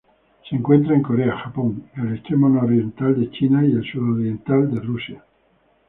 [0.49, 5.23] Se encuentra en Corea, Japón, el extremo nororiental de China y el sudoriental Rusia.